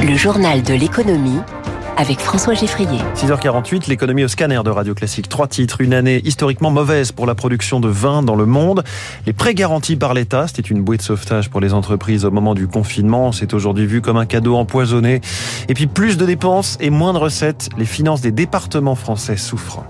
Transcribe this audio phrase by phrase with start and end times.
[0.00, 1.40] Le journal de l'économie
[1.96, 3.00] avec François Geffrier.
[3.16, 5.28] 6h48, l'économie au scanner de Radio Classique.
[5.28, 5.80] Trois titres.
[5.80, 8.84] Une année historiquement mauvaise pour la production de vin dans le monde.
[9.26, 12.54] Les prêts garantis par l'État, c'était une bouée de sauvetage pour les entreprises au moment
[12.54, 13.32] du confinement.
[13.32, 15.20] C'est aujourd'hui vu comme un cadeau empoisonné.
[15.68, 17.68] Et puis plus de dépenses et moins de recettes.
[17.76, 19.82] Les finances des départements français souffrent.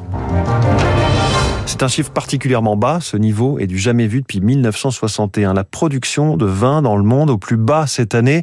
[1.69, 2.99] C'est un chiffre particulièrement bas.
[3.03, 5.53] Ce niveau est du jamais vu depuis 1961.
[5.53, 8.43] La production de vin dans le monde au plus bas cette année.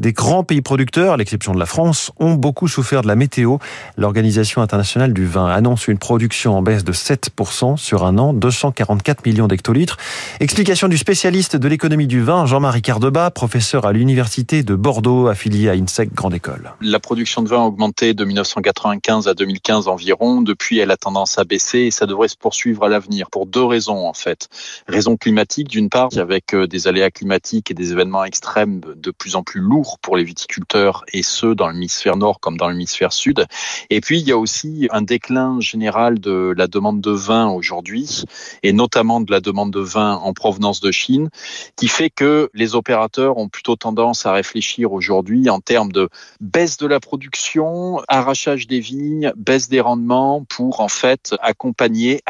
[0.00, 3.58] Des grands pays producteurs, à l'exception de la France, ont beaucoup souffert de la météo.
[3.96, 9.24] L'Organisation internationale du vin annonce une production en baisse de 7% sur un an, 244
[9.24, 9.96] millions d'hectolitres.
[10.40, 15.70] Explication du spécialiste de l'économie du vin, Jean-Marie Cardeba, professeur à l'Université de Bordeaux, affilié
[15.70, 16.72] à INSEC Grande École.
[16.82, 20.42] La production de vin a augmenté de 1995 à 2015 environ.
[20.42, 23.64] Depuis, elle a tendance à baisser et ça devrait se poursuivre à l'avenir pour deux
[23.64, 24.48] raisons en fait.
[24.88, 29.36] Raison climatique d'une part, avec euh, des aléas climatiques et des événements extrêmes de plus
[29.36, 33.46] en plus lourds pour les viticulteurs et ceux dans l'hémisphère nord comme dans l'hémisphère sud.
[33.90, 38.24] Et puis il y a aussi un déclin général de la demande de vin aujourd'hui
[38.62, 41.28] et notamment de la demande de vin en provenance de Chine
[41.76, 46.08] qui fait que les opérateurs ont plutôt tendance à réfléchir aujourd'hui en termes de
[46.40, 52.20] baisse de la production, arrachage des vignes, baisse des rendements pour en fait accompagner,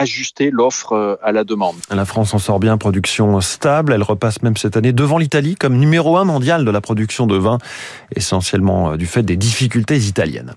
[0.51, 1.77] l'offre euh, à la demande.
[1.91, 5.77] La France en sort bien, production stable, elle repasse même cette année devant l'Italie comme
[5.77, 7.59] numéro un mondial de la production de vin
[8.15, 10.55] essentiellement euh, du fait des difficultés italiennes.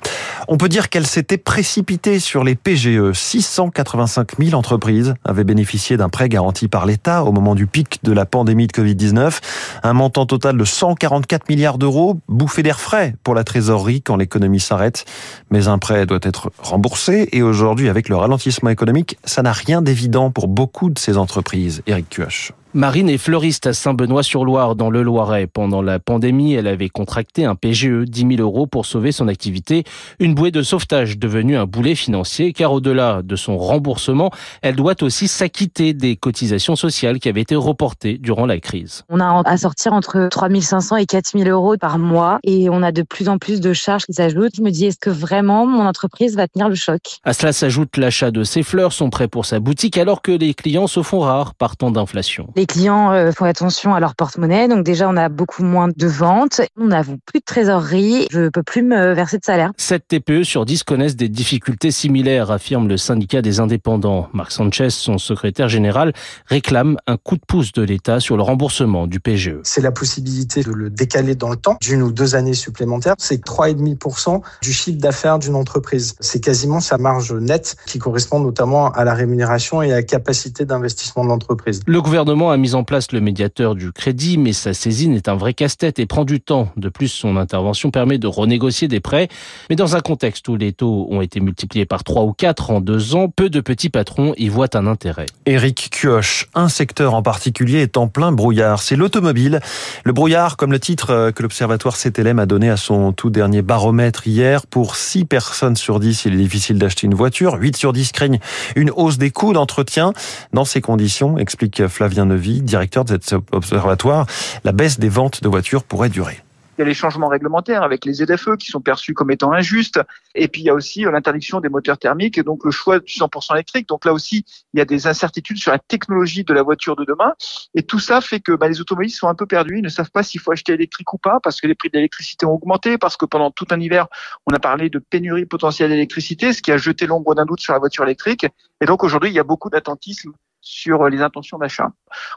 [0.48, 3.14] On peut dire qu'elle s'était précipitée sur les PGE.
[3.14, 8.12] 685 000 entreprises avaient bénéficié d'un prêt garanti par l'État au moment du pic de
[8.12, 9.40] la pandémie de Covid-19.
[9.84, 14.60] Un montant total de 144 milliards d'euros, bouffé d'air frais pour la trésorerie quand l'économie
[14.60, 15.06] s'arrête.
[15.52, 19.81] Mais un prêt doit être remboursé et aujourd'hui, avec le ralentissement économique, ça n'a rien
[19.81, 21.81] d'évident pour beaucoup de ces entreprises.
[21.88, 22.53] Eric Kioch.
[22.75, 25.48] Marine est fleuriste à Saint-Benoît-sur-Loire, dans le Loiret.
[25.48, 29.86] Pendant la pandémie, elle avait contracté un PGE, 10 000 euros pour sauver son activité.
[30.20, 34.30] Une bouée de sauvetage devenue un boulet financier, car au-delà de son remboursement,
[34.62, 39.01] elle doit aussi s'acquitter des cotisations sociales qui avaient été reportées durant la crise.
[39.09, 42.84] On a à sortir entre 3 500 et 4 000 euros par mois et on
[42.84, 44.56] a de plus en plus de charges qui s'ajoutent.
[44.56, 47.01] Je me dis, est-ce que vraiment mon entreprise va tenir le choc?
[47.24, 50.53] À cela s'ajoute l'achat de ses fleurs, son prêt pour sa boutique, alors que les
[50.53, 52.47] clients se font rares par temps d'inflation.
[52.59, 56.08] Les clients euh, font attention à leur porte-monnaie, donc déjà on a beaucoup moins de
[56.08, 59.72] ventes, on n'a plus de trésorerie, je peux plus me verser de salaire.
[59.78, 64.28] 7 TPE sur 10 connaissent des difficultés similaires, affirme le syndicat des indépendants.
[64.34, 66.12] Marc Sanchez, son secrétaire général,
[66.48, 69.59] réclame un coup de pouce de l'État sur le remboursement du PGE.
[69.64, 73.16] C'est la possibilité de le décaler dans le temps d'une ou deux années supplémentaires.
[73.19, 76.16] C'est 3,5% du chiffre d'affaires d'une entreprise.
[76.19, 80.66] C'est quasiment sa marge nette qui correspond notamment à la rémunération et à la capacité
[80.66, 81.80] d'investissement de l'entreprise.
[81.88, 85.36] Le gouvernement a mis en place le médiateur du crédit, mais sa saisine est un
[85.36, 86.70] vrai casse-tête et prend du temps.
[86.78, 89.28] De plus, son intervention permet de renégocier des prêts.
[89.70, 92.82] Mais dans un contexte où les taux ont été multipliés par 3 ou 4 en
[92.82, 95.26] deux ans, peu de petits patrons y voient un intérêt.
[95.46, 99.60] Éric Kioch, un secteur en particulier est en plein brouillard, c'est l'automobile.
[100.04, 103.62] Le brouillard, comme le titre euh, que l'Observatoire CTLM a donné à son tout dernier
[103.62, 107.56] baromètre hier, pour 6 personnes sur 10, il est difficile d'acheter une voiture.
[107.60, 108.40] 8 sur 10 craignent
[108.76, 110.14] une hausse des coûts d'entretien.
[110.54, 114.25] Dans ces conditions, explique Flavien Neville, directeur de cet observatoire,
[114.63, 116.41] la baisse des ventes de voitures pourrait durer.
[116.79, 120.00] Il y a les changements réglementaires avec les ZFE qui sont perçus comme étant injustes.
[120.33, 123.00] Et puis il y a aussi euh, l'interdiction des moteurs thermiques et donc le choix
[123.00, 123.89] du 100% électrique.
[123.89, 127.03] Donc là aussi, il y a des incertitudes sur la technologie de la voiture de
[127.03, 127.33] demain.
[127.75, 129.79] Et tout ça fait que bah, les automobilistes sont un peu perdus.
[129.79, 131.97] Ils ne savent pas s'il faut acheter électrique ou pas parce que les prix de
[131.97, 134.07] l'électricité ont augmenté, parce que pendant tout un hiver,
[134.47, 137.73] on a parlé de pénurie potentielle d'électricité, ce qui a jeté l'ombre d'un doute sur
[137.73, 138.47] la voiture électrique.
[138.79, 140.31] Et donc aujourd'hui, il y a beaucoup d'attentisme
[140.62, 141.92] sur les intentions d'achat.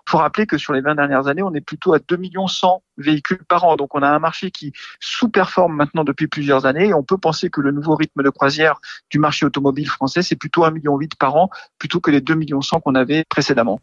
[0.06, 2.46] Il faut rappeler que sur les 20 dernières années, on est plutôt à 2 millions
[2.46, 3.76] 100 véhicules par an.
[3.76, 7.50] Donc on a un marché qui sous-performe maintenant depuis plusieurs années et on peut penser
[7.50, 8.80] que le nouveau rythme de croisière
[9.10, 12.62] du marché automobile français, c'est plutôt 1,8 million par an plutôt que les 2 millions
[12.62, 13.80] 100 qu'on avait précédemment.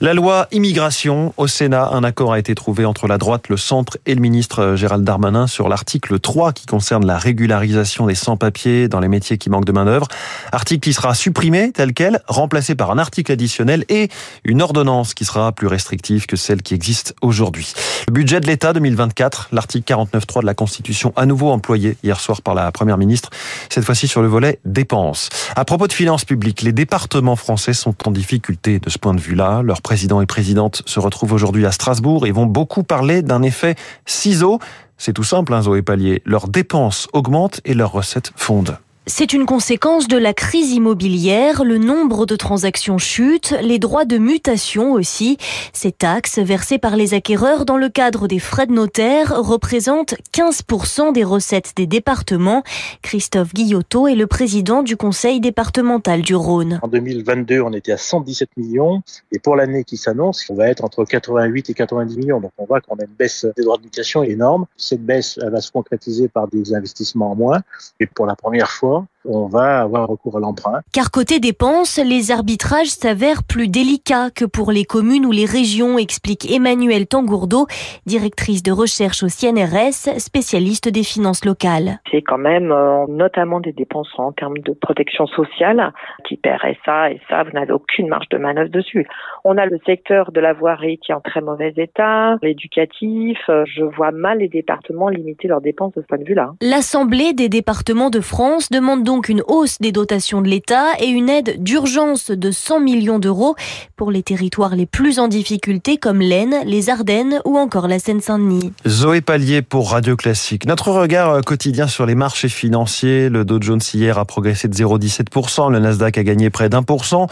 [0.00, 3.98] La loi immigration au Sénat, un accord a été trouvé entre la droite, le centre
[4.06, 9.00] et le ministre Gérald Darmanin sur l'article 3 qui concerne la régularisation des sans-papiers dans
[9.00, 10.08] les métiers qui manquent de main-d'œuvre.
[10.52, 14.08] Article qui sera supprimé tel quel, remplacé par un article additionnel et
[14.44, 17.72] une ordonnance qui sera plus restrictive que celle qui existe aujourd'hui.
[18.08, 22.42] Le budget de l'État 2024, l'article 49.3 de la Constitution, à nouveau employé hier soir
[22.42, 23.30] par la Première ministre,
[23.68, 25.28] cette fois-ci sur le volet dépenses.
[25.54, 29.20] À propos de finances publiques, les départements français sont en difficulté de ce point de
[29.20, 29.62] vue-là.
[29.62, 33.76] Leurs présidents et présidentes se retrouvent aujourd'hui à Strasbourg et vont beaucoup parler d'un effet
[34.04, 34.58] ciseau.
[34.98, 36.20] C'est tout simple, hein, Zoé Pallier.
[36.24, 38.78] Leurs dépenses augmentent et leurs recettes fondent.
[39.06, 41.64] C'est une conséquence de la crise immobilière.
[41.64, 45.38] Le nombre de transactions chute, les droits de mutation aussi.
[45.72, 51.14] Ces taxes versées par les acquéreurs dans le cadre des frais de notaire représentent 15%
[51.14, 52.62] des recettes des départements.
[53.00, 56.78] Christophe Guillotot est le président du conseil départemental du Rhône.
[56.82, 59.02] En 2022, on était à 117 millions
[59.32, 62.40] et pour l'année qui s'annonce, on va être entre 88 et 90 millions.
[62.40, 64.66] Donc on voit qu'on a une baisse des droits de mutation énorme.
[64.76, 67.62] Cette baisse elle va se concrétiser par des investissements en moins
[67.98, 70.80] et pour la première fois people on va avoir recours à l'emprunt.
[70.92, 75.98] Car côté dépenses, les arbitrages s'avèrent plus délicats que pour les communes ou les régions,
[75.98, 77.66] explique Emmanuel Tangourdeau,
[78.06, 82.00] directrice de recherche au CNRS, spécialiste des finances locales.
[82.10, 85.92] C'est quand même euh, notamment des dépenses en termes de protection sociale,
[86.26, 89.06] type RSA, et ça, vous n'avez aucune marge de manœuvre dessus.
[89.44, 93.64] On a le secteur de la voirie qui est en très mauvais état, l'éducatif, euh,
[93.66, 96.52] je vois mal les départements limiter leurs dépenses de ce point de vue-là.
[96.62, 101.28] L'Assemblée des départements de France demande donc une hausse des dotations de l'État et une
[101.28, 103.56] aide d'urgence de 100 millions d'euros
[103.96, 108.72] pour les territoires les plus en difficulté comme l'Aisne, les Ardennes ou encore la Seine-Saint-Denis.
[108.86, 110.64] Zoé Pallier pour Radio Classique.
[110.64, 113.28] Notre regard euh, quotidien sur les marchés financiers.
[113.28, 115.70] Le Dow Jones hier a progressé de 0,17%.
[115.70, 117.26] Le Nasdaq a gagné près d'un pour cent.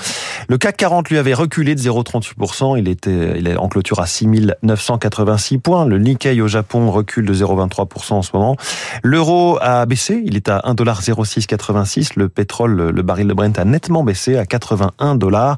[0.49, 2.79] Le CAC 40 lui avait reculé de 0,38%.
[2.79, 5.87] Il était, il est en clôture à 6986 points.
[5.87, 8.57] Le Nikkei au Japon recule de 0,23% en ce moment.
[9.05, 10.21] L'euro a baissé.
[10.25, 10.61] Il est à
[11.73, 12.12] 1,0686.
[12.17, 15.56] Le pétrole, le baril de Brent a nettement baissé à 81 dollars.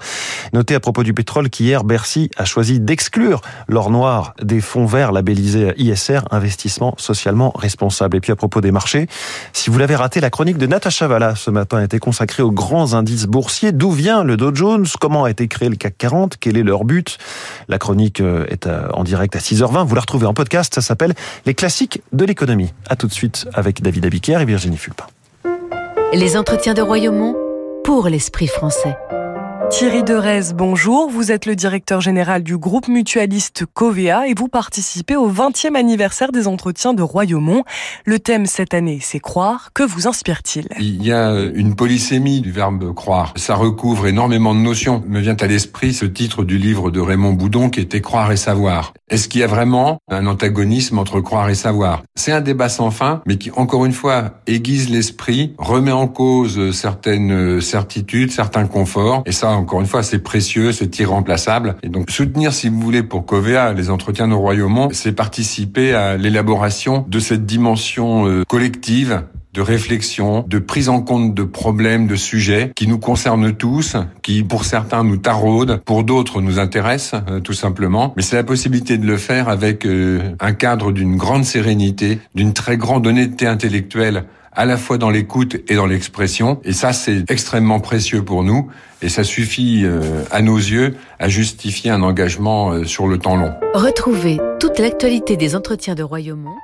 [0.52, 5.12] Notez à propos du pétrole qu'hier, Bercy a choisi d'exclure l'or noir des fonds verts
[5.12, 8.16] labellisés ISR, investissement socialement responsable.
[8.16, 9.06] Et puis à propos des marchés,
[9.52, 12.52] si vous l'avez raté, la chronique de Natacha Valla ce matin a été consacrée aux
[12.52, 13.72] grands indices boursiers.
[13.72, 14.86] D'où vient le Dow Jones?
[15.00, 17.18] Comment a été créé le CAC 40 Quel est leur but?
[17.68, 19.86] La chronique euh, est en direct à 6h20.
[19.86, 20.74] Vous la retrouvez en podcast.
[20.74, 21.14] Ça s'appelle
[21.46, 22.72] Les classiques de l'économie.
[22.88, 25.06] À tout de suite avec David Abiker et Virginie Fulpin.
[26.12, 27.36] Les entretiens de Royaumont
[27.84, 28.96] pour l'esprit français.
[29.70, 31.08] Thierry Derez, bonjour.
[31.08, 36.32] Vous êtes le directeur général du groupe mutualiste Covea et vous participez au 20e anniversaire
[36.32, 37.62] des entretiens de Royaumont.
[38.04, 39.70] Le thème cette année, c'est croire.
[39.72, 40.66] Que vous inspire-t-il?
[40.80, 43.32] Il y a une polysémie du verbe croire.
[43.36, 45.04] Ça recouvre énormément de notions.
[45.06, 48.36] Me vient à l'esprit ce titre du livre de Raymond Boudon qui était Croire et
[48.36, 48.92] savoir.
[49.08, 52.02] Est-ce qu'il y a vraiment un antagonisme entre croire et savoir?
[52.16, 56.72] C'est un débat sans fin, mais qui, encore une fois, aiguise l'esprit, remet en cause
[56.72, 61.76] certaines certitudes, certains conforts, et ça, encore une fois, c'est précieux, c'est irremplaçable.
[61.82, 66.16] Et donc, soutenir, si vous voulez, pour Covea, les entretiens de Royaumont, c'est participer à
[66.16, 69.22] l'élaboration de cette dimension euh, collective
[69.52, 74.44] de réflexion, de prise en compte de problèmes, de sujets qui nous concernent tous, qui
[74.44, 78.12] pour certains nous taraudent, pour d'autres nous intéressent euh, tout simplement.
[78.16, 82.52] Mais c'est la possibilité de le faire avec euh, un cadre d'une grande sérénité, d'une
[82.52, 86.60] très grande honnêteté intellectuelle à la fois dans l'écoute et dans l'expression.
[86.64, 88.70] Et ça, c'est extrêmement précieux pour nous.
[89.02, 93.52] Et ça suffit, euh, à nos yeux, à justifier un engagement sur le temps long.
[93.74, 96.56] Retrouvez toute l'actualité des entretiens de Royaumont